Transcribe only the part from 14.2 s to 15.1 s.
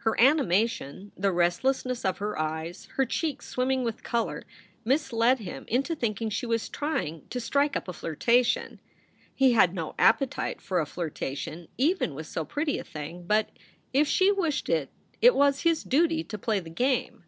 wished it